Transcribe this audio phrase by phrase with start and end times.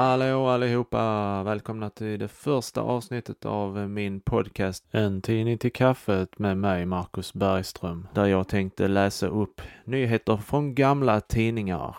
[0.00, 1.42] Hallå allihopa!
[1.42, 7.34] Välkomna till det första avsnittet av min podcast En tidning till kaffet med mig, Marcus
[7.34, 11.96] Bergström, där jag tänkte läsa upp nyheter från gamla tidningar.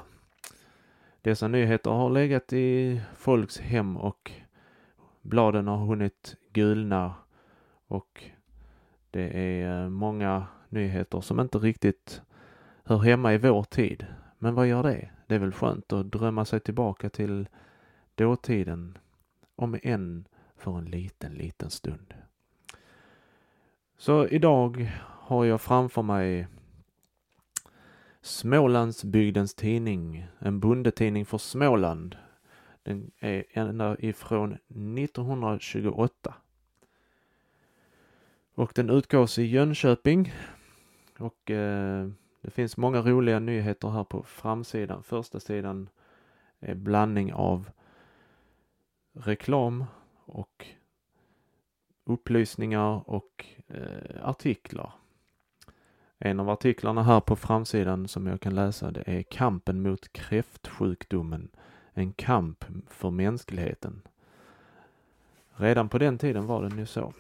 [1.22, 4.31] Dessa nyheter har legat i folks hem och
[5.22, 7.13] bladen har hunnit gulna
[7.88, 8.23] och
[9.11, 12.22] det är eh, många nyheter som inte riktigt
[12.83, 14.05] hör hemma i vår tid.
[14.38, 15.09] Men vad gör det?
[15.27, 17.47] Det är väl skönt att drömma sig tillbaka till
[18.21, 18.98] dåtiden,
[19.55, 22.13] om än för en liten, liten stund.
[23.97, 26.47] Så idag har jag framför mig
[28.21, 32.17] Smålandsbygdens tidning, en bondetidning för Småland.
[32.83, 34.58] Den är ända ifrån
[34.97, 36.33] 1928.
[38.53, 40.33] Och den utgavs i Jönköping.
[41.17, 42.09] Och eh,
[42.42, 45.03] det finns många roliga nyheter här på framsidan.
[45.03, 45.89] Första sidan
[46.59, 47.69] är blandning av
[49.14, 49.86] reklam
[50.26, 50.66] och
[52.04, 54.94] upplysningar och eh, artiklar.
[56.17, 61.50] En av artiklarna här på framsidan som jag kan läsa det är Kampen mot kräftsjukdomen.
[61.94, 64.02] En kamp för mänskligheten.
[65.56, 67.14] Redan på den tiden var det nu så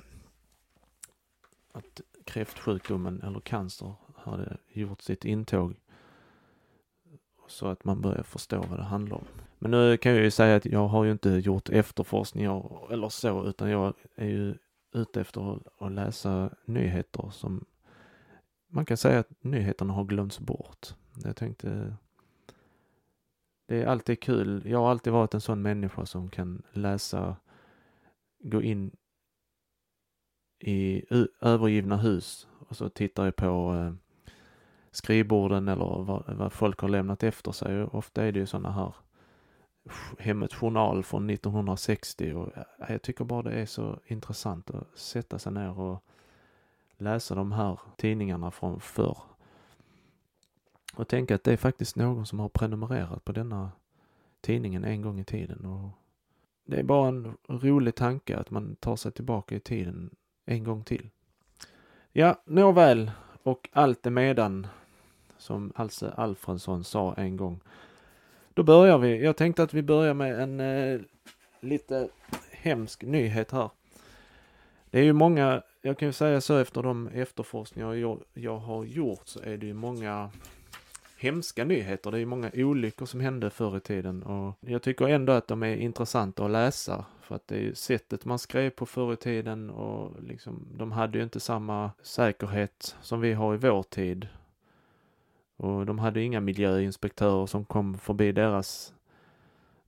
[1.71, 5.75] att kräftsjukdomen eller cancer hade gjort sitt intåg
[7.47, 9.27] så att man börjar förstå vad det handlar om.
[9.63, 13.45] Men nu kan jag ju säga att jag har ju inte gjort efterforskningar eller så,
[13.45, 14.55] utan jag är ju
[14.93, 17.65] ute efter att läsa nyheter som
[18.69, 20.95] man kan säga att nyheterna har glömts bort.
[21.23, 21.97] Jag tänkte
[23.67, 24.61] det är alltid kul.
[24.65, 27.35] Jag har alltid varit en sån människa som kan läsa,
[28.43, 28.95] gå in
[30.59, 31.03] i
[31.41, 33.93] övergivna hus och så tittar jag på eh,
[34.91, 37.83] skrivborden eller vad, vad, folk har lämnat efter sig.
[37.83, 38.93] Ofta är det ju sådana här
[40.19, 42.49] Hemmets Journal från 1960 och
[42.89, 46.03] jag tycker bara det är så intressant att sätta sig ner och
[46.97, 49.17] läsa de här tidningarna från förr.
[50.93, 53.71] Och tänka att det är faktiskt någon som har prenumererat på denna
[54.41, 55.65] tidningen en gång i tiden.
[55.65, 55.89] Och
[56.65, 60.15] det är bara en rolig tanke att man tar sig tillbaka i tiden
[60.45, 61.09] en gång till.
[62.11, 63.11] Ja, nåväl.
[63.43, 64.67] Och allt emedan,
[65.37, 67.59] som Alse Alfredsson sa en gång.
[68.53, 69.23] Då börjar vi.
[69.23, 71.01] Jag tänkte att vi börjar med en eh,
[71.59, 72.09] lite
[72.51, 73.69] hemsk nyhet här.
[74.89, 78.83] Det är ju många, jag kan ju säga så efter de efterforskningar jag, jag har
[78.83, 80.31] gjort så är det ju många
[81.17, 82.11] hemska nyheter.
[82.11, 85.47] Det är ju många olyckor som hände förr i tiden och jag tycker ändå att
[85.47, 89.13] de är intressanta att läsa för att det är ju sättet man skrev på förr
[89.13, 93.83] i tiden och liksom de hade ju inte samma säkerhet som vi har i vår
[93.83, 94.27] tid.
[95.61, 98.93] Och de hade inga miljöinspektörer som kom förbi deras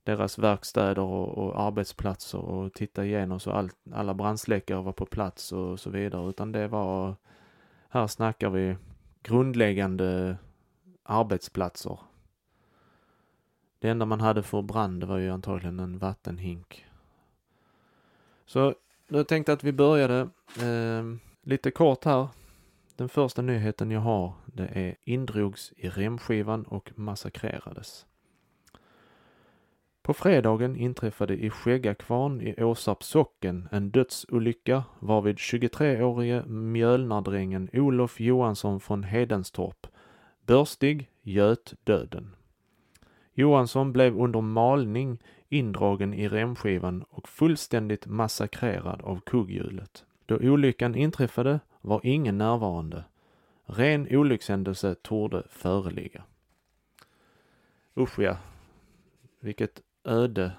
[0.04, 5.52] deras verkstäder och, och arbetsplatser och tittade igenom så all, alla brandsläckare var på plats
[5.52, 7.14] och så vidare utan det var
[7.88, 8.76] här snackar vi
[9.22, 10.36] grundläggande
[11.02, 11.98] arbetsplatser.
[13.78, 16.86] Det enda man hade för brand var ju antagligen en vattenhink.
[18.46, 18.74] Så
[19.08, 20.20] nu tänkte jag att vi började
[20.62, 21.04] eh,
[21.42, 22.28] lite kort här.
[22.96, 28.06] Den första nyheten jag har det är indrogs i remskivan och massakrerades.
[30.02, 38.80] På fredagen inträffade i Skäggakvarn i Åsarps socken en dödsolycka varvid 23-årige mjölnardrängen Olof Johansson
[38.80, 39.86] från Hedenstorp
[40.46, 42.36] Börstig göt döden.
[43.34, 50.04] Johansson blev under malning indragen i remskivan och fullständigt massakrerad av kugghjulet.
[50.26, 53.04] Då olyckan inträffade var ingen närvarande.
[53.66, 56.24] Ren olyckshändelse torde föreligga.
[57.96, 58.36] Usch ja.
[59.40, 60.52] Vilket öde.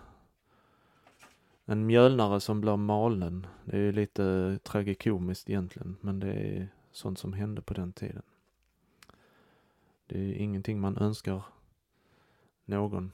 [1.66, 3.48] En mjölnare som blir malen.
[3.66, 8.22] Det är ju lite tragikomiskt egentligen, men det är sånt som hände på den tiden.
[10.08, 11.42] Det är ingenting man önskar
[12.66, 13.12] någon.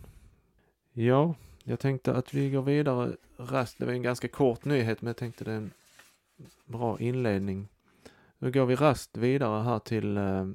[0.94, 3.80] Ja, jag tänkte att vi går vidare raskt.
[3.80, 5.72] Det var en ganska kort nyhet, men jag tänkte det är en
[6.66, 7.68] bra inledning.
[8.42, 10.46] Nu går vi raskt vidare här till eh,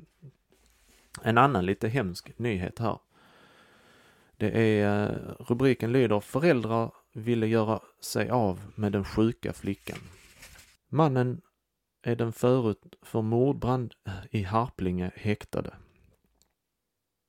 [1.22, 2.98] en annan lite hemsk nyhet här.
[4.36, 9.98] Det är, eh, rubriken lyder Föräldrar ville göra sig av med den sjuka flickan.
[10.88, 11.40] Mannen
[12.02, 15.74] är den förut för mordbrand eh, i Harplinge häktade.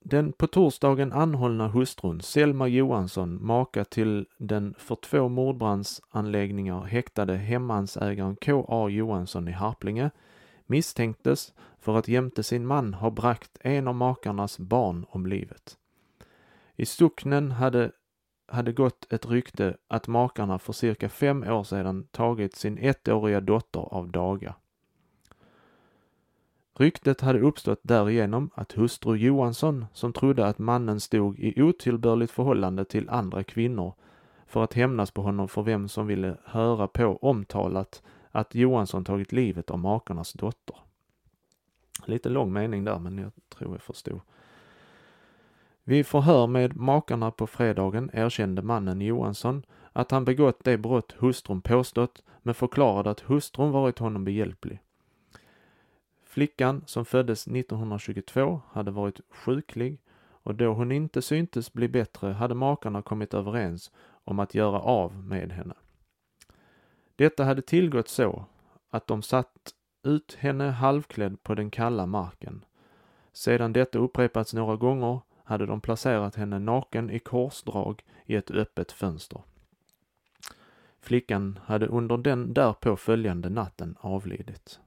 [0.05, 8.35] Den på torsdagen anhållna hustrun Selma Johansson, maka till den för två mordbrandsanläggningar häktade hemmansägaren
[8.35, 8.89] K.A.
[8.89, 10.11] Johansson i Harplinge,
[10.67, 15.77] misstänktes för att jämte sin man ha bragt en av makarnas barn om livet.
[16.75, 17.91] I socknen hade
[18.47, 23.93] hade gått ett rykte att makarna för cirka fem år sedan tagit sin ettåriga dotter
[23.93, 24.55] av daga.
[26.79, 32.85] Ryktet hade uppstått därigenom att hustru Johansson, som trodde att mannen stod i otillbörligt förhållande
[32.85, 33.93] till andra kvinnor,
[34.47, 38.03] för att hämnas på honom för vem som ville höra på omtalat
[38.37, 40.75] att Johansson tagit livet av makarnas dotter.
[42.05, 44.19] Lite lång mening där, men jag tror jag förstod.
[45.83, 51.61] Vid förhör med makarna på fredagen erkände mannen Johansson att han begått det brott hustrun
[51.61, 54.79] påstått, men förklarade att hustrun varit honom behjälplig.
[56.23, 60.01] Flickan, som föddes 1922, hade varit sjuklig
[60.43, 63.91] och då hon inte syntes bli bättre hade makarna kommit överens
[64.23, 65.75] om att göra av med henne.
[67.17, 68.45] Detta hade tillgått så
[68.89, 69.73] att de satt
[70.03, 72.65] ut henne halvklädd på den kalla marken.
[73.33, 78.91] Sedan detta upprepats några gånger hade de placerat henne naken i korsdrag i ett öppet
[78.91, 79.41] fönster.
[80.99, 84.79] Flickan hade under den därpå följande natten avlidit.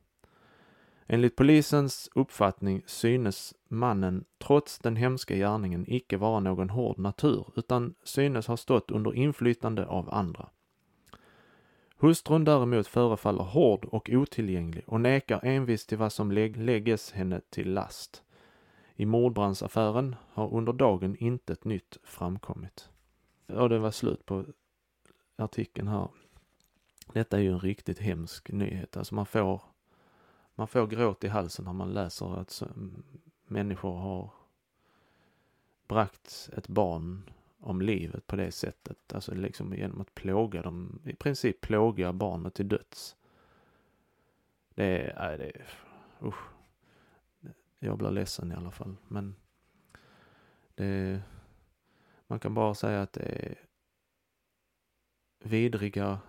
[1.06, 7.94] Enligt polisens uppfattning synes mannen trots den hemska gärningen icke vara någon hård natur utan
[8.04, 10.48] synes ha stått under inflytande av andra.
[12.02, 17.40] Hustrun däremot förefaller hård och otillgänglig och nekar envist till vad som lägg lägges henne
[17.50, 18.22] till last.
[18.94, 22.88] I mordbrandsaffären har under dagen intet nytt framkommit.
[23.46, 24.44] Och det var slut på
[25.36, 26.08] artikeln här.
[27.12, 28.96] Detta är ju en riktigt hemsk nyhet.
[28.96, 29.62] Alltså man får,
[30.54, 32.62] man får gråt i halsen när man läser att
[33.46, 34.30] människor har
[35.88, 39.12] bragt ett barn om livet på det sättet.
[39.14, 43.16] Alltså liksom genom att plåga dem, i princip plåga barnet till döds.
[44.74, 45.68] Det är, nej det är,
[46.22, 46.50] usch.
[47.78, 49.36] Jag blir ledsen i alla fall, men
[50.74, 51.22] det,
[52.26, 53.54] man kan bara säga att det är
[55.38, 56.20] vidriga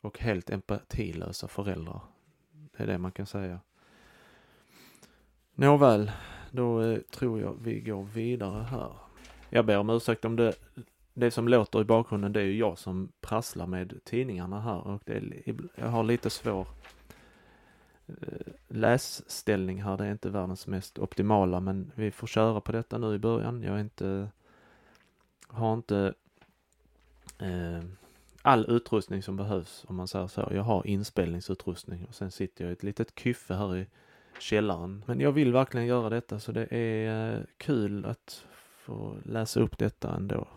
[0.00, 2.00] och helt empatilösa föräldrar.
[2.52, 3.60] Det är det man kan säga.
[5.54, 6.12] Nåväl,
[6.50, 8.92] då eh, tror jag vi går vidare här.
[9.50, 10.54] Jag ber om ursäkt om det,
[11.14, 15.02] det som låter i bakgrunden, det är ju jag som prasslar med tidningarna här och
[15.04, 16.66] det är, jag har lite svår
[18.06, 19.96] eh, läsställning här.
[19.96, 23.62] Det är inte världens mest optimala, men vi får köra på detta nu i början.
[23.62, 24.28] Jag är inte,
[25.48, 26.14] har inte
[27.38, 27.84] eh,
[28.42, 30.48] all utrustning som behövs om man säger så.
[30.50, 33.86] Jag har inspelningsutrustning och sen sitter jag i ett litet kyffe här i
[34.40, 35.04] källaren.
[35.06, 38.44] Men jag vill verkligen göra detta så det är eh, kul att
[38.78, 40.48] få läsa upp detta ändå.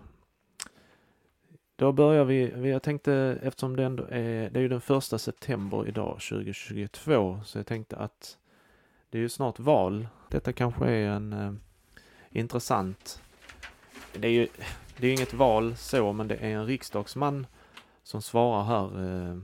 [1.76, 5.88] Då börjar vi, jag tänkte eftersom det ändå är, det är ju den första september
[5.88, 8.38] idag 2022 så jag tänkte att
[9.10, 10.08] det är ju snart val.
[10.30, 11.54] Detta kanske är en eh,
[12.30, 13.22] intressant,
[14.14, 14.48] det är ju,
[14.98, 17.48] det är inget val så men det är en riksdagsman
[18.04, 19.38] som svarar här eh,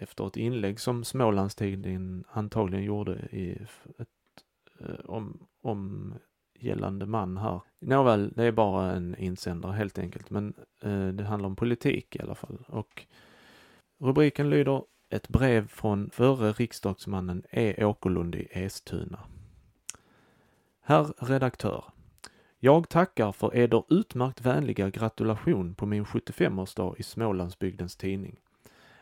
[0.00, 3.58] efter ett inlägg som Smålandstidningen antagligen gjorde i
[3.98, 4.08] ett,
[4.80, 6.14] eh, om, om
[6.58, 7.60] gällande man här.
[7.80, 12.22] Nåväl, det är bara en insändare helt enkelt, men eh, det handlar om politik i
[12.22, 12.64] alla fall.
[12.68, 13.06] Och
[14.00, 17.84] rubriken lyder Ett brev från förre riksdagsmannen E.
[17.84, 19.20] Åkerlund i Estuna.
[20.80, 21.84] Herr redaktör.
[22.58, 28.40] Jag tackar för eder utmärkt vänliga gratulation på min 75-årsdag i Smålandsbygdens Tidning.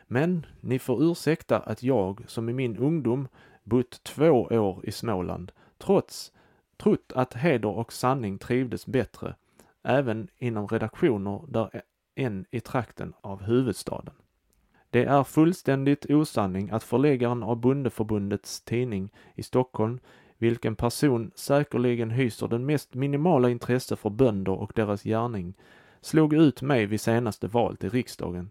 [0.07, 3.27] Men ni får ursäkta att jag, som i min ungdom
[3.63, 6.31] bott två år i Småland, trots
[6.77, 9.35] trott att heder och sanning trivdes bättre,
[9.83, 11.81] även inom redaktioner där
[12.15, 14.13] än i trakten av huvudstaden.
[14.89, 19.99] Det är fullständigt osanning att förläggaren av Bondeförbundets tidning i Stockholm,
[20.37, 25.53] vilken person säkerligen hyser den mest minimala intresse för bönder och deras gärning,
[26.01, 28.49] slog ut mig vid senaste val till riksdagen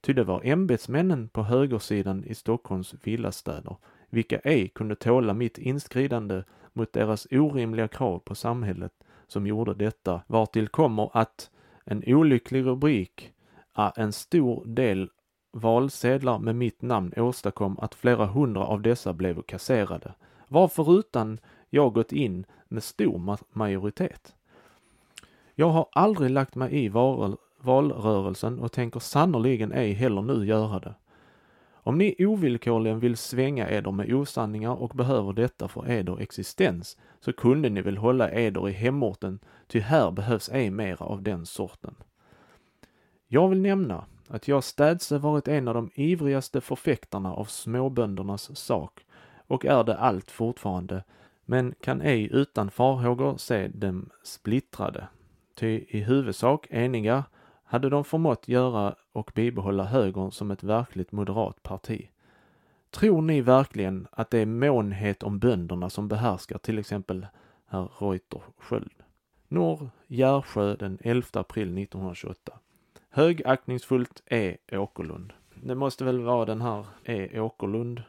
[0.00, 3.76] Ty det var ämbetsmännen på högersidan i Stockholms villastäder,
[4.10, 6.42] vilka ej kunde tåla mitt inskridande
[6.72, 8.92] mot deras orimliga krav på samhället,
[9.26, 11.50] som gjorde detta, vartill kommer att
[11.84, 13.32] en olycklig rubrik
[13.74, 15.10] är en stor del
[15.52, 20.14] valsedlar med mitt namn åstadkom att flera hundra av dessa blev kasserade,
[20.48, 21.38] varför utan
[21.70, 24.34] jag gått in med stor majoritet.
[25.54, 26.88] Jag har aldrig lagt mig i
[27.60, 30.94] valrörelsen och tänker sannoliken ej heller nu göra det.
[31.82, 37.32] Om ni ovillkorligen vill svänga eder med osanningar och behöver detta för eder existens, så
[37.32, 41.94] kunde ni väl hålla eder i hemorten, ty här behövs ej mera av den sorten.
[43.28, 49.06] Jag vill nämna att jag städse varit en av de ivrigaste förfäktarna av småböndernas sak
[49.46, 51.04] och är det allt fortfarande,
[51.44, 55.08] men kan ej utan farhågor se dem splittrade
[55.60, 57.24] Ty i huvudsak eniga
[57.70, 62.08] hade de förmått göra och bibehålla högern som ett verkligt moderat parti.
[62.90, 67.26] Tror ni verkligen att det är månhet om bönderna som behärskar till exempel
[67.66, 68.92] herr Reuter Sköld?
[69.48, 72.58] Norr Järvsjö den 11 april 1928.
[73.10, 74.56] Högaktningsfullt E.
[74.72, 75.32] Åkerlund.
[75.54, 77.40] Det måste väl vara den här E.
[77.40, 78.02] Åkerlund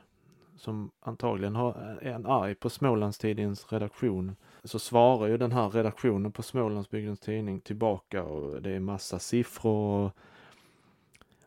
[0.58, 4.36] som antagligen har, är en arg på Smålandstidningens redaktion.
[4.64, 10.06] Så svarar ju den här redaktionen på Smålandsbygdens tidning tillbaka och det är massa siffror
[10.06, 10.12] och,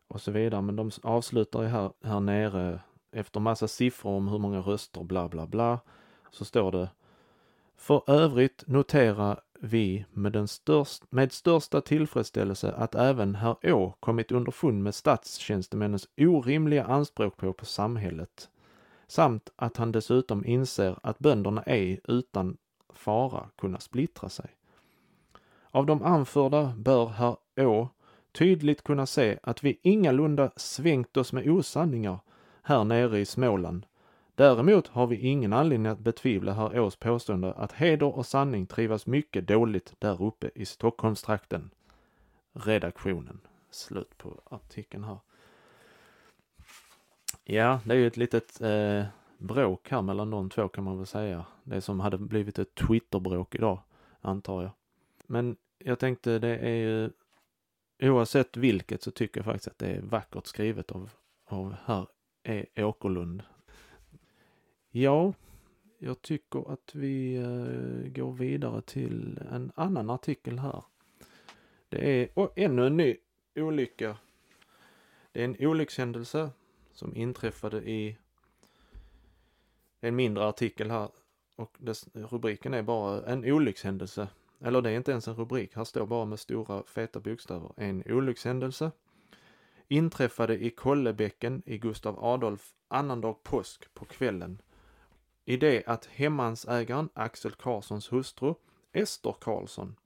[0.09, 0.63] och så vidare.
[0.63, 2.81] Men de avslutar ju här, här nere
[3.13, 5.81] efter massa siffror om hur många röster bla bla bla.
[6.31, 6.89] Så står det
[7.77, 14.33] för övrigt notera vi med, den störst, med största tillfredsställelse att även herr Å kommit
[14.33, 18.49] underfund med statstjänstemännens orimliga anspråk på, på samhället
[19.07, 22.57] samt att han dessutom inser att bönderna ej utan
[22.99, 24.51] fara kunna splittra sig.
[25.71, 27.89] Av de anförda bör herr Å
[28.33, 32.19] tydligt kunna se att vi ingalunda svängt oss med osanningar
[32.63, 33.87] här nere i Småland
[34.37, 39.07] Däremot har vi ingen anledning att betvivla herr Ås påstående att heder och sanning trivas
[39.07, 41.71] mycket dåligt där uppe i Stockholmstrakten.
[42.53, 43.41] Redaktionen.
[43.71, 45.19] Slut på artikeln här.
[47.45, 49.05] Ja, det är ju ett litet eh,
[49.39, 51.45] bråk här mellan de två kan man väl säga.
[51.65, 53.79] Det som hade blivit ett Twitterbråk idag,
[54.21, 54.71] antar jag.
[55.27, 57.11] Men jag tänkte det är ju
[58.03, 61.11] oavsett vilket så tycker jag faktiskt att det är vackert skrivet av,
[61.45, 62.07] av herr
[62.43, 62.67] E.
[62.77, 63.43] Åkerlund
[64.97, 65.33] Ja,
[65.99, 70.83] jag tycker att vi eh, går vidare till en annan artikel här.
[71.89, 73.17] Det är oh, ännu en ny
[73.57, 74.17] olycka.
[75.33, 76.51] Det är en olyckshändelse
[76.93, 78.17] som inträffade i
[80.05, 81.09] en mindre artikel här
[81.57, 84.29] och dess, rubriken är bara en olyckshändelse.
[84.61, 87.73] Eller det är inte ens en rubrik, här står bara med stora feta bokstäver.
[87.77, 88.91] En olyckshändelse
[89.89, 94.63] inträffade i Kollebäcken i Gustav Adolf annandag påsk på kvällen
[95.45, 98.55] i det att hemmansägaren Axel Karlssons hustru
[98.93, 99.97] Ester Karlsson,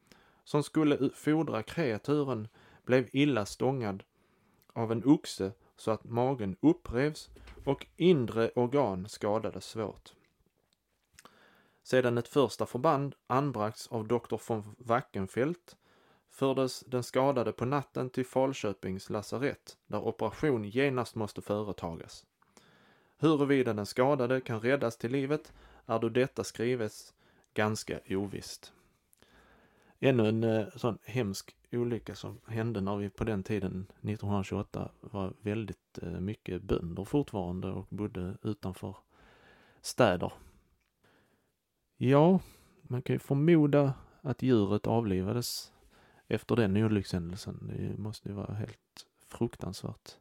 [0.44, 2.48] som skulle fodra kreaturen,
[2.84, 4.02] blev illa stångad
[4.72, 7.30] av en oxe så att magen upprevs
[7.68, 10.12] och inre organ skadades svårt.
[11.82, 15.76] Sedan ett första förband anbragts av doktor von Wackenfeldt
[16.30, 22.26] fördes den skadade på natten till Falköpings lasarett där operation genast måste företagas.
[23.18, 25.52] Huruvida den skadade kan räddas till livet
[25.86, 27.14] är då detta skrives
[27.54, 28.72] ganska ovisst.
[30.00, 35.32] Ännu en eh, sån hemsk olycka som hände när vi på den tiden, 1928, var
[35.40, 38.96] väldigt eh, mycket bönder fortfarande och bodde utanför
[39.80, 40.32] städer.
[41.96, 42.40] Ja,
[42.82, 45.72] man kan ju förmoda att djuret avlivades
[46.28, 47.72] efter den olyckshändelsen.
[47.76, 50.16] Det måste ju vara helt fruktansvärt.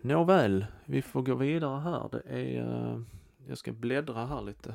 [0.00, 2.08] Nåväl, vi får gå vidare här.
[2.12, 3.00] Det är, eh,
[3.46, 4.74] jag ska bläddra här lite.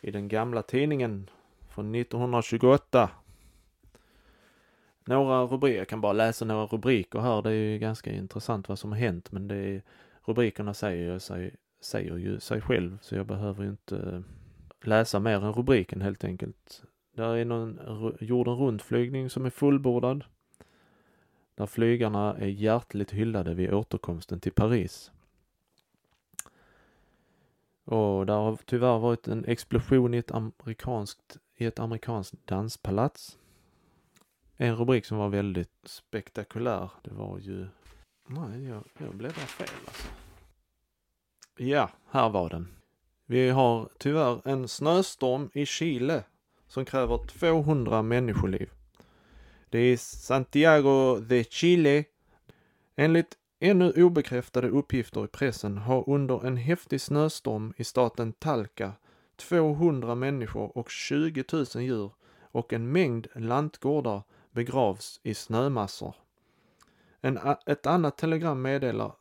[0.00, 1.30] I den gamla tidningen
[1.68, 3.10] från 1928.
[5.04, 7.42] Några rubriker, jag kan bara läsa några rubriker här.
[7.42, 9.82] Det är ju ganska intressant vad som har hänt men det är,
[10.24, 14.20] rubrikerna säger ju sig, säger ju sig själv så jag behöver ju inte eh,
[14.88, 16.82] läsa mer än rubriken helt enkelt.
[17.16, 17.80] Där är någon
[18.20, 20.24] jorden runt-flygning som är fullbordad.
[21.54, 25.10] Där flygarna är hjärtligt hyllade vid återkomsten till Paris.
[27.90, 33.38] Och där har tyvärr varit en explosion i ett amerikanskt, i ett amerikanskt danspalats.
[34.56, 37.68] En rubrik som var väldigt spektakulär, det var ju...
[38.26, 40.08] Nej, jag, jag bläddrar fel alltså.
[41.56, 42.68] Ja, här var den.
[43.26, 46.24] Vi har tyvärr en snöstorm i Chile
[46.66, 48.70] som kräver 200 människoliv.
[49.68, 52.04] Det är Santiago de Chile.
[52.96, 58.92] Enligt ännu obekräftade uppgifter i pressen har under en häftig snöstorm i staten Talca
[59.36, 62.10] 200 människor och 20 000 djur
[62.42, 66.14] och en mängd lantgårdar begravs i snömassor.
[67.20, 69.12] En, ett annat telegram meddelar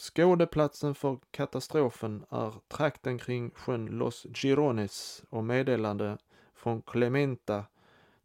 [0.00, 6.18] Skådeplatsen för katastrofen är trakten kring sjön Los Girones och meddelande
[6.54, 7.64] från Clementa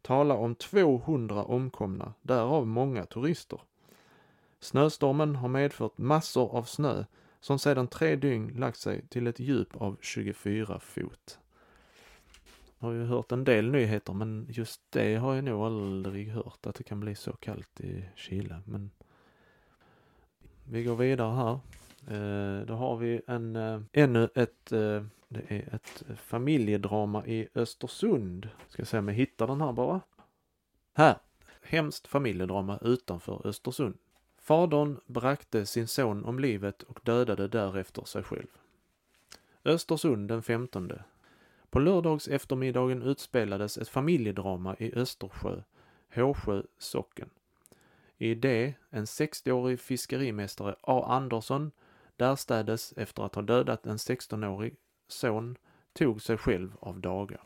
[0.02, 3.60] talar om 200 omkomna, därav många turister.
[4.60, 7.04] Snöstormen har medfört massor av snö
[7.40, 11.38] som sedan tre dygn lagt sig till ett djup av 24 fot.
[12.78, 16.66] Jag har ju hört en del nyheter men just det har jag nog aldrig hört
[16.66, 18.62] att det kan bli så kallt i Chile.
[18.64, 18.90] Men
[20.64, 21.60] vi går vidare här.
[22.06, 28.48] Eh, då har vi en, eh, ännu ett, eh, det är ett familjedrama i Östersund.
[28.68, 30.00] Ska se om jag hittar den här bara.
[30.94, 31.16] Här!
[31.62, 33.98] Hemskt familjedrama utanför Östersund.
[34.48, 38.46] Fadern bragte sin son om livet och dödade därefter sig själv.
[39.64, 40.92] Östersund den 15.
[41.70, 45.62] På lördags eftermiddagen utspelades ett familjedrama i Östersjö,
[46.14, 47.30] Håsjö socken.
[48.18, 51.04] I det en 60-årig fiskerimästare A.
[51.06, 51.70] Andersson
[52.16, 54.76] därstädes efter att ha dödat en 16-årig
[55.08, 55.56] son
[55.92, 57.40] tog sig själv av daga.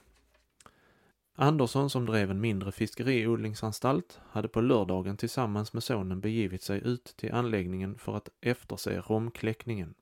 [1.35, 7.05] Andersson som drev en mindre fiskeriodlingsanstalt hade på lördagen tillsammans med sonen begivit sig ut
[7.17, 9.95] till anläggningen för att efterse romkläckningen.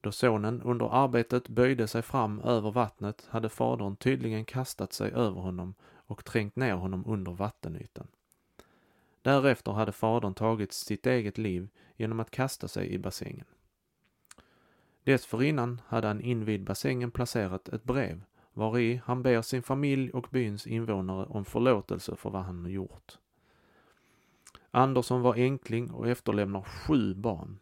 [0.00, 5.40] Då sonen under arbetet böjde sig fram över vattnet hade fadern tydligen kastat sig över
[5.40, 5.74] honom
[6.06, 8.08] och trängt ner honom under vattenytan.
[9.22, 13.46] Därefter hade fadern tagit sitt eget liv genom att kasta sig i bassängen.
[15.04, 18.22] Dessförinnan hade han invid bassängen placerat ett brev
[18.56, 23.18] var i han ber sin familj och byns invånare om förlåtelse för vad han gjort.
[24.70, 27.58] Andersson var enkling och efterlämnar sju barn.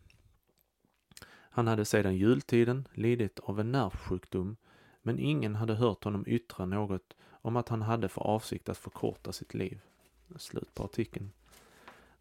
[1.31, 4.57] Han hade sedan jultiden lidit av en nervsjukdom,
[5.03, 9.33] men ingen hade hört honom yttra något om att han hade för avsikt att förkorta
[9.33, 9.81] sitt liv.
[10.37, 11.31] Slut på artikeln.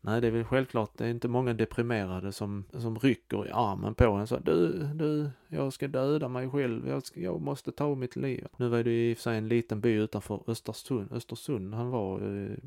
[0.06, 3.96] Nej, det är väl självklart, det är inte många deprimerade som, som rycker i armen
[3.96, 7.96] på en så du, du, jag ska döda mig själv, jag, ska, jag måste ta
[7.96, 8.48] mitt liv.
[8.58, 12.22] Nu var det i och för sig en liten by utanför Östersund, Östersund han var.
[12.22, 12.58] Eh,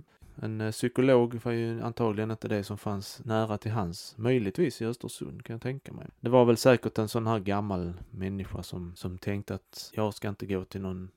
[0.43, 4.87] en eh, psykolog var ju antagligen inte det som fanns nära till hans, möjligtvis i
[4.87, 6.07] Östersund kan jag tänka mig.
[6.21, 10.29] Det var väl säkert en sån här gammal människa som, som tänkte att jag ska
[10.29, 11.11] inte gå till någon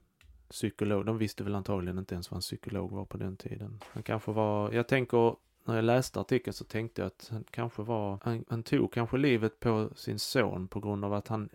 [0.49, 1.05] psykolog.
[1.05, 3.79] De visste väl antagligen inte ens vad en psykolog var på den tiden.
[3.91, 5.35] Han kanske var, jag tänker
[5.69, 9.17] när jag läste artikeln så tänkte jag att han kanske var, han, han tog kanske
[9.17, 11.49] livet på sin son på grund av att han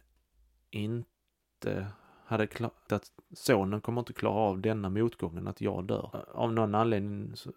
[0.70, 1.86] inte
[2.24, 2.92] hade klarat...
[2.92, 6.26] att sonen kommer inte klara av denna motgången, att jag dör.
[6.32, 7.52] Av någon anledning så,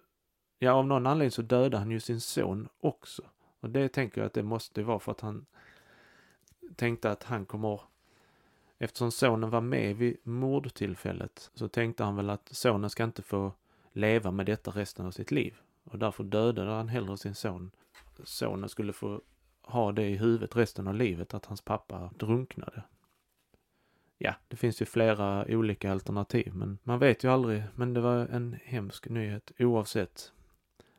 [0.60, 3.24] ja av någon anledning så dödade han ju sin son också.
[3.60, 5.46] Och det tänker jag att det måste vara för att han
[6.76, 7.82] tänkte att han kommer,
[8.78, 13.52] eftersom sonen var med vid mordtillfället, så tänkte han väl att sonen ska inte få
[13.92, 15.62] leva med detta resten av sitt liv.
[15.92, 17.72] Och därför dödade han hellre sin son.
[18.24, 19.22] Sonen skulle få
[19.62, 22.84] ha det i huvudet resten av livet att hans pappa drunknade.
[24.18, 27.64] Ja, det finns ju flera olika alternativ, men man vet ju aldrig.
[27.76, 30.32] Men det var en hemsk nyhet oavsett.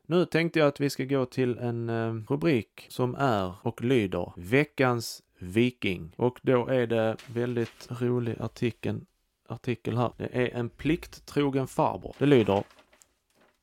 [0.06, 4.32] Nu tänkte jag att vi ska gå till en eh, rubrik som är och lyder
[4.36, 6.12] Veckans Viking.
[6.16, 9.06] Och då är det väldigt rolig artikeln,
[9.48, 10.12] artikel här.
[10.16, 12.14] Det är en plikttrogen farbror.
[12.18, 12.64] Det lyder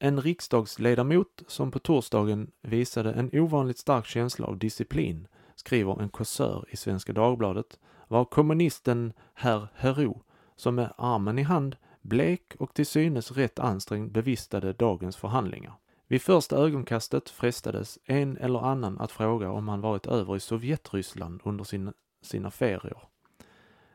[0.06, 6.66] en riksdagsledamot som på torsdagen visade en ovanligt stark känsla av disciplin, skriver en kåsör
[6.70, 10.22] i Svenska Dagbladet, var kommunisten herr Hero,
[10.56, 15.74] som med armen i hand, blek och till synes rätt ansträngd bevistade dagens förhandlingar.
[16.08, 21.42] Vid första ögonkastet frestades en eller annan att fråga om han varit över i Sovjetryssland
[21.44, 23.00] under sin, sina ferier.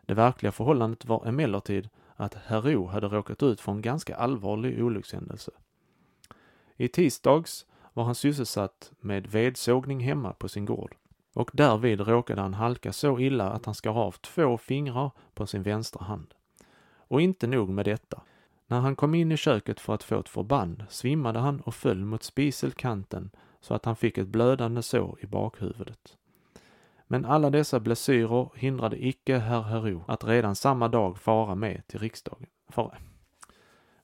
[0.07, 5.51] Det verkliga förhållandet var emellertid att Hero hade råkat ut för en ganska allvarlig olyckshändelse.
[6.81, 10.97] I tisdags var han sysselsatt med vedsågning hemma på sin gård
[11.35, 15.63] och därvid råkade han halka så illa att han skar av två fingrar på sin
[15.63, 16.35] vänstra hand.
[16.97, 18.23] Och inte nog med detta.
[18.67, 22.05] När han kom in i köket för att få ett förband svimmade han och föll
[22.05, 26.17] mot spiselkanten så att han fick ett blödande sår i bakhuvudet.
[27.07, 32.01] Men alla dessa blessyrer hindrade icke herr Hero att redan samma dag fara med till
[32.01, 32.47] riksdagen.
[32.69, 32.97] Fara,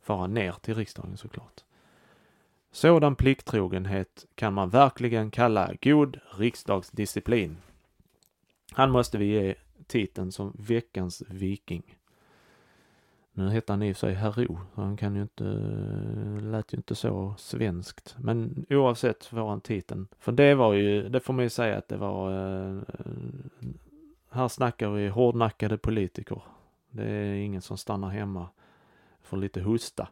[0.02, 1.65] fara ner till riksdagen såklart.
[2.76, 7.56] Sådan plikttrogenhet kan man verkligen kalla god riksdagsdisciplin.
[8.72, 9.54] Han måste vi ge
[9.86, 11.96] titeln som veckans viking.
[13.32, 15.44] Nu heter han i och för sig Herro, så han kan ju inte,
[16.42, 18.16] lät ju inte så svenskt.
[18.18, 20.08] Men oavsett får han titeln.
[20.18, 22.82] För det var ju, det får man ju säga att det var, eh,
[24.30, 26.42] här snackar vi hårdnackade politiker.
[26.90, 28.48] Det är ingen som stannar hemma
[29.22, 30.08] för lite hosta.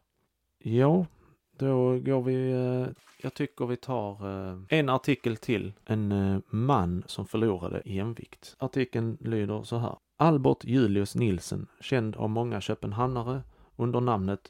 [0.58, 1.06] Ja
[1.56, 2.86] då går vi, eh,
[3.22, 5.72] jag tycker vi tar eh, en artikel till.
[5.84, 8.56] En eh, man som förlorade jämvikt.
[8.58, 9.96] Artikeln lyder så här.
[10.16, 13.42] Albert Julius Nilsen, känd av många köpenhamnare
[13.76, 14.40] under namnet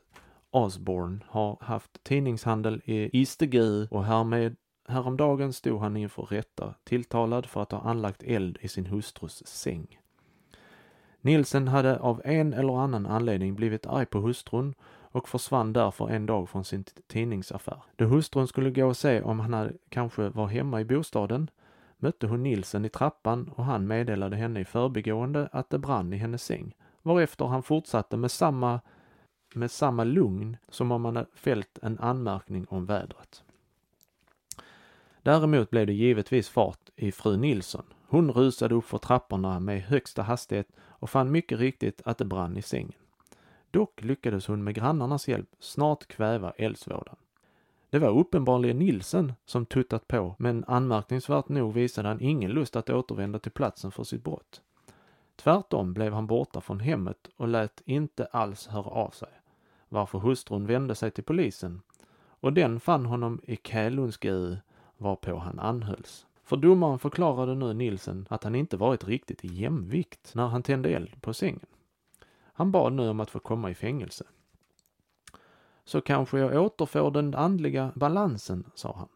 [0.50, 4.56] Osborne, har haft tidningshandel i Istegö och härmed
[4.88, 9.98] Häromdagen stod han inför rätta, tilltalad för att ha anlagt eld i sin hustrus säng.
[11.20, 14.74] Nilsen hade av en eller annan anledning blivit arg på hustrun
[15.14, 17.82] och försvann därför en dag från sin tidningsaffär.
[17.96, 21.50] Då hustrun skulle gå och se om han kanske var hemma i bostaden
[21.96, 26.16] mötte hon Nilsen i trappan och han meddelade henne i förbigående att det brann i
[26.16, 28.80] hennes säng, varefter han fortsatte med samma,
[29.54, 33.44] med samma lugn som om han fällt en anmärkning om vädret.
[35.22, 37.84] Däremot blev det givetvis fart i fru Nilsson.
[38.08, 42.56] Hon rusade upp för trapporna med högsta hastighet och fann mycket riktigt att det brann
[42.56, 43.03] i sängen.
[43.74, 47.16] Dock lyckades hon med grannarnas hjälp snart kväva eldsvådan.
[47.90, 52.90] Det var uppenbarligen Nilsen som tuttat på, men anmärkningsvärt nog visade han ingen lust att
[52.90, 54.62] återvända till platsen för sitt brott.
[55.36, 59.28] Tvärtom blev han borta från hemmet och lät inte alls höra av sig,
[59.88, 61.82] varför hustrun vände sig till polisen
[62.40, 64.56] och den fann honom i Kälundsgö
[64.98, 66.26] varpå han anhölls.
[66.44, 70.88] För domaren förklarade nu Nilsen att han inte varit riktigt i jämvikt när han tände
[70.88, 71.66] eld på sängen.
[72.56, 74.24] Han bad nu om att få komma i fängelse.
[75.84, 79.08] Så kanske jag återfår den andliga balansen, sa han.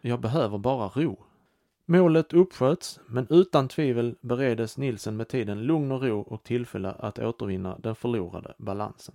[0.00, 1.24] Jag behöver bara ro.
[1.86, 7.18] Målet uppsköts, men utan tvivel bereddes Nilsen med tiden lugn och ro och tillfälle att
[7.18, 9.14] återvinna den förlorade balansen.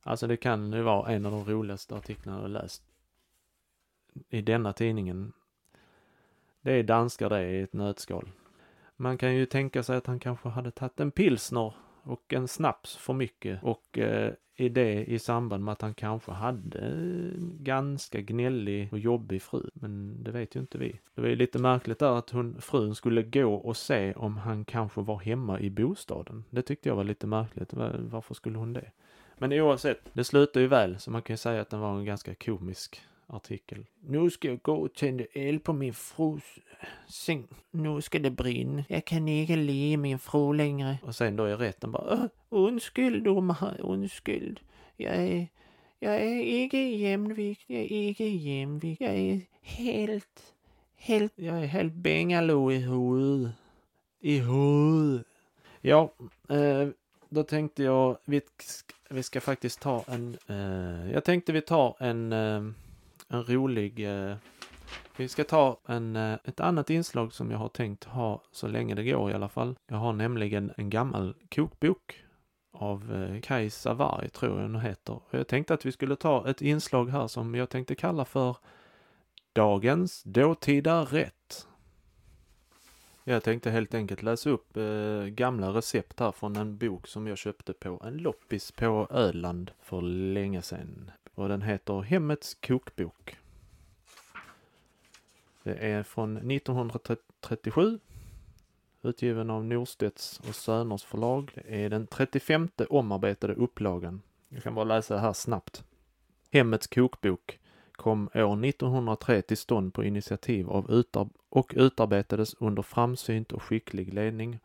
[0.00, 2.82] Alltså det kan ju vara en av de roligaste artiklarna jag läst
[4.28, 5.32] i denna tidningen.
[6.60, 8.30] Det är danskar det i ett nötskal.
[8.96, 11.74] Man kan ju tänka sig att han kanske hade tagit en pilsner
[12.08, 16.32] och en snaps för mycket och eh, i det i samband med att han kanske
[16.32, 19.70] hade en ganska gnällig och jobbig fru.
[19.74, 21.00] Men det vet ju inte vi.
[21.14, 24.64] Det var ju lite märkligt där att hon, frun skulle gå och se om han
[24.64, 26.44] kanske var hemma i bostaden.
[26.50, 27.72] Det tyckte jag var lite märkligt.
[27.98, 28.90] Varför skulle hon det?
[29.38, 32.04] Men oavsett, det slutar ju väl så man kan ju säga att den var en
[32.04, 33.86] ganska komisk artikel.
[34.00, 36.58] Nu ska jag gå och tända eld på min frus
[37.08, 37.48] säng.
[37.70, 38.84] Nu ska det brinna.
[38.88, 40.98] Jag kan inte le min fru längre.
[41.02, 44.60] Och sen då i rätten bara, undskyld domare, undskyld.
[44.96, 45.48] Jag är,
[45.98, 49.00] jag är inte i jämvikt, jag är inte i jämvikt.
[49.00, 50.54] Jag är helt,
[50.96, 53.52] helt, jag är helt bengalå i huvudet.
[54.20, 55.26] I huvudet.
[55.80, 56.12] Ja,
[56.48, 56.88] eh,
[57.28, 58.40] då tänkte jag, vi,
[59.10, 62.62] vi ska faktiskt ta en, eh, jag tänkte vi tar en eh,
[63.28, 64.06] en rolig...
[64.06, 64.36] Eh,
[65.16, 68.94] vi ska ta en, eh, ett annat inslag som jag har tänkt ha så länge
[68.94, 69.78] det går i alla fall.
[69.86, 72.24] Jag har nämligen en gammal kokbok
[72.72, 75.14] av eh, Kajsa Warg, tror jag den heter.
[75.14, 78.56] Och jag tänkte att vi skulle ta ett inslag här som jag tänkte kalla för
[79.52, 81.66] Dagens dåtida rätt.
[83.24, 87.38] Jag tänkte helt enkelt läsa upp eh, gamla recept här från en bok som jag
[87.38, 93.36] köpte på en loppis på Öland för länge sedan och den heter Hemmets kokbok.
[95.68, 97.98] Det är från 1937
[99.02, 101.50] utgiven av Norstedts och Söners förlag.
[101.54, 104.22] Det är den 35 omarbetade upplagan.
[104.48, 105.84] Jag kan bara läsa det här snabbt.
[106.50, 107.58] Hemmets kokbok
[107.92, 114.14] kom år 1903 till stånd på initiativ av utar och utarbetades under framsynt och skicklig
[114.14, 114.58] ledning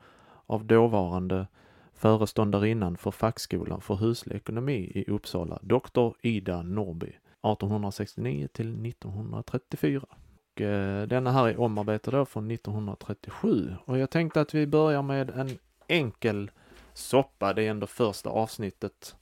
[0.46, 1.48] av dåvarande
[1.94, 10.06] föreståndarinnan för fackskolan för huslig ekonomi i Uppsala, doktor Ida Norby, 1869 till 1934.
[10.54, 15.02] Och, eh, denna här är omarbetad då från 1937 och jag tänkte att vi börjar
[15.02, 16.52] med en enkel
[16.94, 17.54] soppa.
[17.54, 19.16] Det är ändå första avsnittet.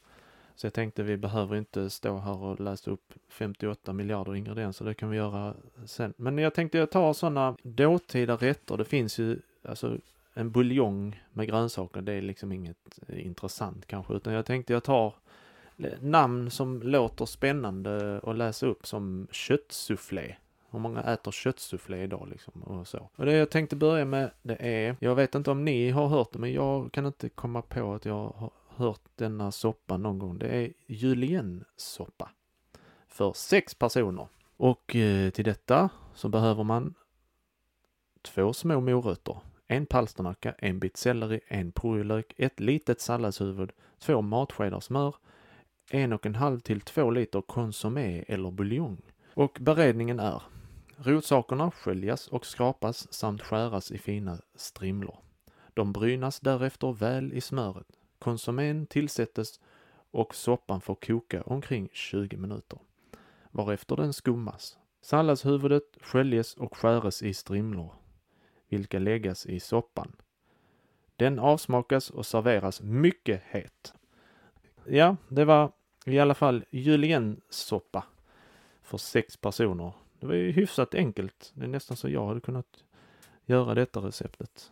[0.56, 4.94] Så jag tänkte vi behöver inte stå här och läsa upp 58 miljarder ingredienser, det
[4.94, 6.14] kan vi göra sen.
[6.18, 9.98] Men jag tänkte jag tar sådana dåtida rätter, det finns ju alltså
[10.34, 14.84] en buljong med grönsaker, det är liksom inget eh, intressant kanske, utan jag tänkte jag
[14.84, 15.14] tar
[16.00, 20.36] namn som låter spännande att läsa upp som köttsufflé.
[20.72, 23.10] Hur många äter köttsufflé idag liksom och så.
[23.16, 26.32] Och det jag tänkte börja med det är, jag vet inte om ni har hört
[26.32, 30.38] det men jag kan inte komma på att jag har hört denna soppa någon gång.
[30.38, 32.30] Det är juliensoppa.
[33.08, 34.28] För sex personer.
[34.58, 36.94] Och eh, till detta så behöver man
[38.22, 44.80] två små morötter, en palsternacka, en bit selleri, en purjolök, ett litet salladshuvud, två matskedar
[44.80, 45.16] smör,
[45.92, 49.02] en och en halv till två liter konsumé eller buljong.
[49.34, 50.42] Och beredningen är
[51.06, 55.20] rotsakerna sköljas och skrapas samt skäras i fina strimlor.
[55.74, 57.88] De brynas därefter väl i smöret.
[58.20, 59.60] Konsumén tillsättes
[60.12, 62.80] och soppan får koka omkring 20 minuter,
[63.52, 64.78] varefter den skummas.
[65.02, 67.96] Salladshuvudet sköljes och skäres i strimlor
[68.72, 70.16] vilka läggas i soppan.
[71.16, 73.94] Den avsmakas och serveras mycket het.
[74.86, 75.72] Ja, det var
[76.06, 78.04] i alla fall juliensoppa
[78.82, 79.94] för sex personer.
[80.22, 81.52] Det var ju hyfsat enkelt.
[81.54, 82.84] Det är nästan så jag hade kunnat
[83.46, 84.72] göra detta receptet.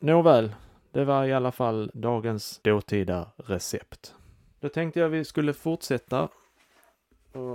[0.00, 0.54] Nåväl,
[0.90, 4.14] det var i alla fall dagens dåtida recept.
[4.60, 6.28] Då tänkte jag vi skulle fortsätta.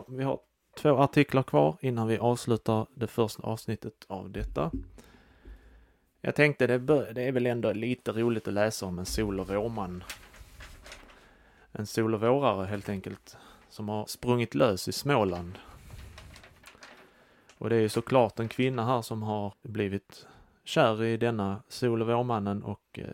[0.08, 0.40] Vi har
[0.76, 4.72] två artiklar kvar innan vi avslutar det första avsnittet av detta.
[6.22, 9.40] Jag tänkte det, bör, det är väl ändå lite roligt att läsa om en sol
[9.40, 10.04] och vårman.
[11.72, 13.38] En sol och vårare helt enkelt,
[13.70, 15.60] som har sprungit lös i Småland.
[17.58, 20.28] Och det är ju såklart en kvinna här som har blivit
[20.64, 23.08] kär i denna sol och vårmannen och eh,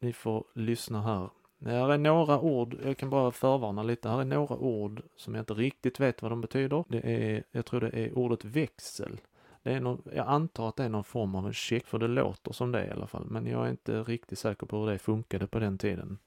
[0.00, 1.28] ni får lyssna här.
[1.58, 5.34] Det här är några ord, jag kan bara förvarna lite, här är några ord som
[5.34, 6.84] jag inte riktigt vet vad de betyder.
[6.88, 9.20] Det är, jag tror det är ordet växel.
[9.62, 12.08] Det är någon, jag antar att det är någon form av en check, för det
[12.08, 14.98] låter som det i alla fall, men jag är inte riktigt säker på hur det
[14.98, 16.18] funkade på den tiden.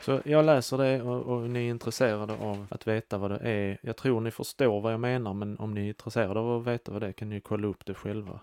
[0.00, 3.78] Så jag läser det och, och, ni är intresserade av att veta vad det är.
[3.82, 6.92] Jag tror ni förstår vad jag menar, men om ni är intresserade av att veta
[6.92, 8.40] vad det är kan ni kolla upp det själva.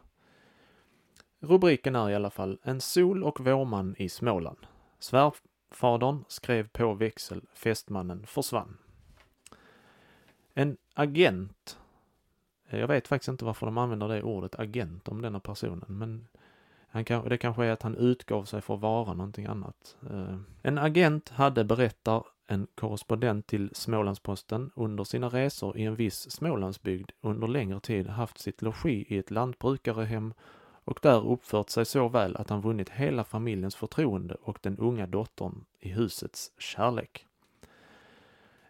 [1.39, 4.57] Rubriken är i alla fall En sol och vårman i Småland.
[4.99, 8.77] Svärfadern skrev på växel, fästmannen försvann.
[10.53, 11.77] En agent
[12.69, 16.27] jag vet faktiskt inte varför de använder det ordet agent om denna personen, men
[16.97, 19.97] han kan, det kanske är att han utgav sig för att vara någonting annat.
[20.09, 26.31] Eh, en agent hade, berättar en korrespondent till Smålandsposten, under sina resor i en viss
[26.31, 30.33] Smålandsbygd under längre tid haft sitt logi i ett lantbrukarehem
[30.83, 35.07] och där uppfört sig så väl att han vunnit hela familjens förtroende och den unga
[35.07, 37.25] dottern i husets kärlek.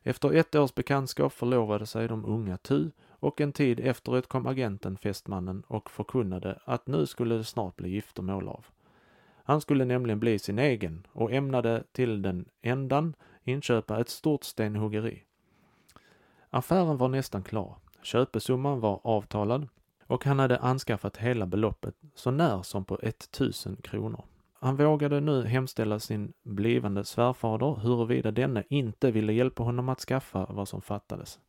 [0.04, 4.98] Efter ett års bekantskap förlovade sig de unga tu och en tid efteråt kom agenten
[4.98, 8.66] fästmannen och förkunnade att nu skulle det snart bli giftermål av.
[9.44, 15.24] Han skulle nämligen bli sin egen och ämnade till den ändan inköpa ett stort stenhuggeri.
[16.50, 17.76] Affären var nästan klar.
[18.02, 19.68] Köpesumman var avtalad
[20.08, 24.26] och han hade anskaffat hela beloppet så när som på 1000 kronor.
[24.60, 30.46] Han vågade nu hemställa sin blivande svärfader huruvida denne inte ville hjälpa honom att skaffa
[30.50, 31.40] vad som fattades.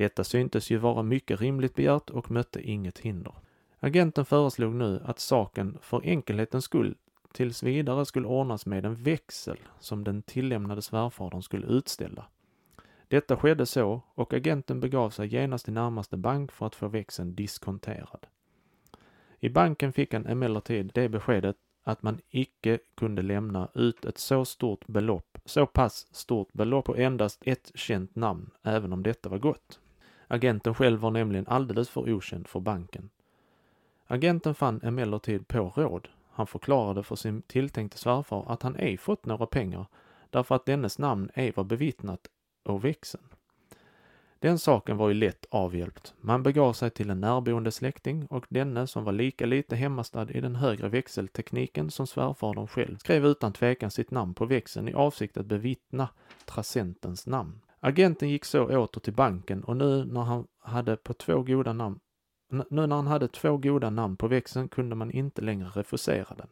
[0.00, 3.34] Detta syntes ju vara mycket rimligt begärt och mötte inget hinder.
[3.80, 6.96] Agenten föreslog nu att saken för enkelhetens skull
[7.32, 12.26] tills vidare skulle ordnas med en växel som den tillämnade svärfadern skulle utställa.
[13.08, 17.34] Detta skedde så och agenten begav sig genast till närmaste bank för att få växeln
[17.34, 18.26] diskonterad.
[19.40, 24.44] I banken fick han emellertid det beskedet att man icke kunde lämna ut ett så
[24.44, 29.38] stort belopp, så pass stort belopp på endast ett känt namn, även om detta var
[29.38, 29.79] gott.
[30.32, 33.10] Agenten själv var nämligen alldeles för okänd för banken.
[34.06, 36.08] Agenten fann emellertid på råd.
[36.30, 39.86] Han förklarade för sin tilltänkte svärfar att han ej fått några pengar
[40.30, 42.20] därför att dennes namn ej var bevittnat
[42.64, 43.24] å växeln.
[44.38, 46.14] Den saken var ju lätt avhjälpt.
[46.20, 50.40] Man begav sig till en närboende släkting och denne som var lika lite hemmastad i
[50.40, 55.36] den högre växeltekniken som svärfadern själv skrev utan tvekan sitt namn på växeln i avsikt
[55.36, 56.08] att bevittna
[56.44, 57.60] trasentens namn.
[57.80, 62.00] Agenten gick så åter till banken och nu när han hade på två goda namn
[62.50, 66.48] nu när han hade två goda namn på växeln kunde man inte längre refusera den.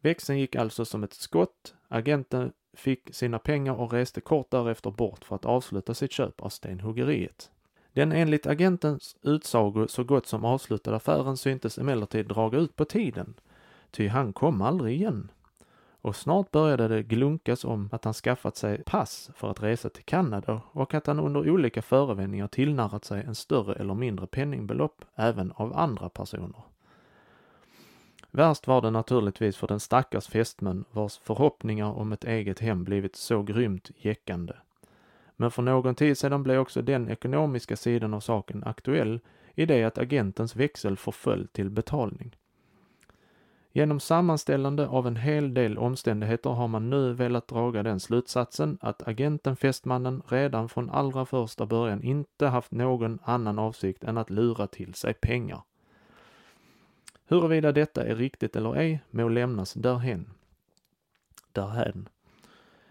[0.00, 1.74] Växeln gick alltså som ett skott.
[1.88, 6.48] Agenten fick sina pengar och reste kort därefter bort för att avsluta sitt köp av
[6.48, 7.50] stenhuggeriet.
[7.92, 13.34] Den enligt agentens utsago så gott som avslutade affären syntes emellertid draga ut på tiden,
[13.90, 15.30] ty han kom aldrig igen
[16.02, 20.04] och snart började det glunkas om att han skaffat sig pass för att resa till
[20.04, 25.52] Kanada och att han under olika förevändningar tillnarrat sig en större eller mindre penningbelopp även
[25.52, 26.62] av andra personer.
[28.30, 33.16] Värst var det naturligtvis för den stackars fästmön vars förhoppningar om ett eget hem blivit
[33.16, 34.54] så grymt jäckande.
[35.36, 39.20] Men för någon tid sedan blev också den ekonomiska sidan av saken aktuell
[39.54, 42.36] i det att agentens växel förföll till betalning.
[43.74, 49.08] Genom sammanställande av en hel del omständigheter har man nu velat draga den slutsatsen att
[49.08, 54.66] agenten Fästmannen redan från allra första början inte haft någon annan avsikt än att lura
[54.66, 55.62] till sig pengar.
[57.26, 60.30] Huruvida detta är riktigt eller ej må lämnas därhen.
[61.52, 62.08] Därhän.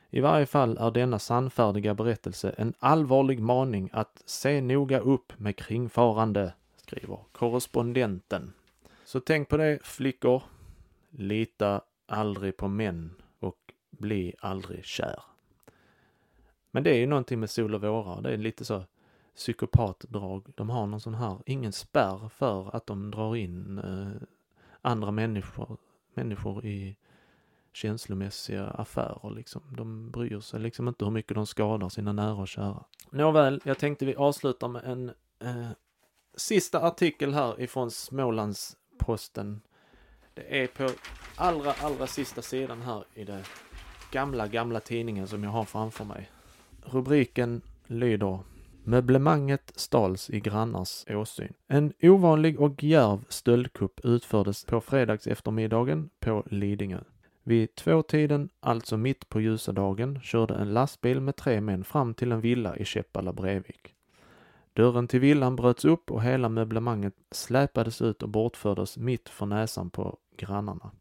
[0.10, 5.56] I varje fall är denna sannfärdiga berättelse en allvarlig maning att se noga upp med
[5.56, 8.54] kringfarande, skriver korrespondenten.
[9.06, 10.44] Så tänk på det flickor,
[11.12, 15.24] Lita aldrig på män och bli aldrig kär.
[16.71, 18.21] Men det är ju någonting med sol och vårar.
[18.21, 18.84] Det är lite så
[19.36, 20.54] psykopatdrag.
[20.56, 24.28] De har någon sån här, ingen spärr för att de drar in eh,
[24.82, 25.78] andra människor,
[26.13, 26.97] människor i
[27.74, 29.62] känslomässiga affärer liksom.
[29.78, 32.84] De bryr sig liksom inte hur mycket de skadar sina nära och kära.
[33.10, 35.69] Nåväl, jag tänkte vi avslutar med en eh,
[36.36, 39.62] sista artikel här ifrån Smålandsposten
[40.34, 40.89] det är på
[41.36, 43.44] allra, allra sista sidan här i den
[44.12, 46.30] gamla, gamla tidningen som jag har framför mig.
[46.84, 48.39] Rubriken lyder
[48.84, 51.54] Möblemanget stals i grannars åsyn.
[51.67, 57.00] En ovanlig och djärv stöldkupp utfördes på fredags eftermiddagen på Lidingö.
[57.44, 62.32] Vid tvåtiden, alltså mitt på ljusa dagen, körde en lastbil med tre män fram till
[62.32, 63.96] en villa i Käppala Brevik.
[64.74, 69.90] Dörren till villan bröts upp och hela möblemanget släpades ut och bortfördes mitt för näsan
[69.90, 70.92] på grannarna.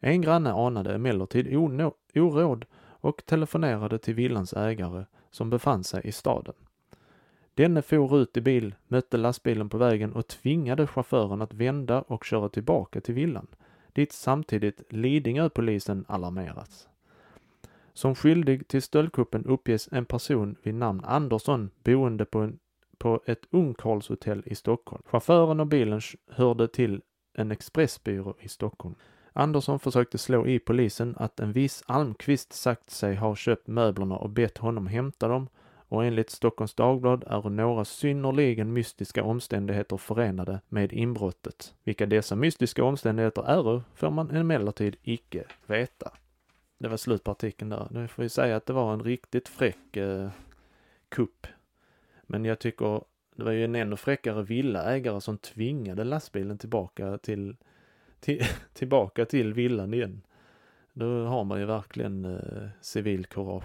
[0.00, 1.56] En granne anade emellertid
[2.14, 2.64] oråd
[3.00, 6.54] och telefonerade till villans ägare som befann sig i staden.
[7.54, 12.24] Denne for ut i bil, mötte lastbilen på vägen och tvingade chauffören att vända och
[12.24, 13.46] köra tillbaka till villan,
[13.92, 16.88] dit samtidigt Lidingöpolisen alarmerats.
[17.92, 22.58] Som skyldig till stöldkuppen uppges en person vid namn Andersson boende på, en,
[22.98, 25.02] på ett ungkarlshotell i Stockholm.
[25.06, 27.02] Chauffören och bilen hörde till
[27.34, 28.94] en expressbyrå i Stockholm.
[29.32, 34.30] Andersson försökte slå i polisen att en viss Almqvist sagt sig ha köpt möblerna och
[34.30, 35.48] bett honom hämta dem
[35.88, 41.74] och enligt Stockholms Dagblad är några synnerligen mystiska omständigheter förenade med inbrottet.
[41.84, 46.12] Vilka dessa mystiska omständigheter är får man emellertid icke veta.
[46.78, 47.88] Det var slut på artikeln där.
[47.90, 50.28] Nu får vi säga att det var en riktigt fräck eh,
[51.08, 51.46] kupp.
[52.26, 53.02] Men jag tycker
[53.36, 57.56] det var ju en ännu fräckare villaägare som tvingade lastbilen tillbaka till,
[58.20, 60.22] till tillbaka till villan igen.
[60.92, 63.64] Då har man ju verkligen eh, civilkurage.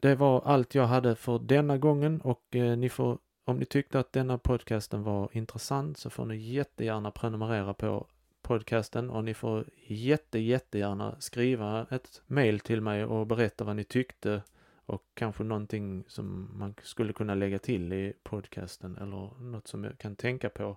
[0.00, 3.98] Det var allt jag hade för denna gången och eh, ni får, om ni tyckte
[3.98, 8.06] att denna podcasten var intressant så får ni jättegärna prenumerera på
[8.42, 13.84] podcasten och ni får jätte, jättegärna skriva ett mail till mig och berätta vad ni
[13.84, 14.42] tyckte
[14.86, 19.98] och kanske någonting som man skulle kunna lägga till i podcasten eller något som jag
[19.98, 20.76] kan tänka på.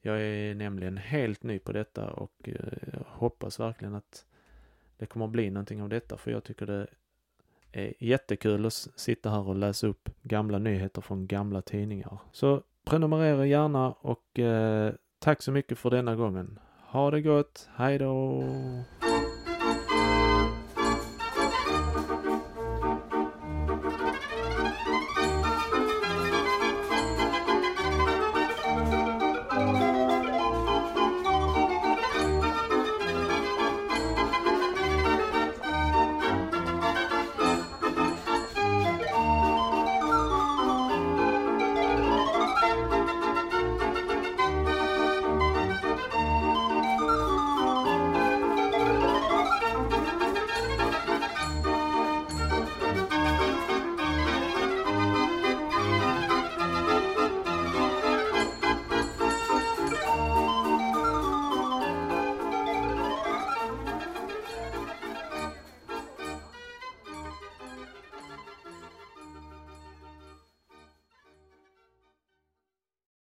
[0.00, 2.54] Jag är nämligen helt ny på detta och eh,
[2.92, 4.26] jag hoppas verkligen att
[4.96, 6.86] det kommer att bli någonting av detta för jag tycker det
[7.72, 12.18] är jättekul att sitta här och läsa upp gamla nyheter från gamla tidningar.
[12.32, 16.58] Så prenumerera gärna och eh, tack så mycket för denna gången.
[16.86, 18.42] Ha det gott, hej då!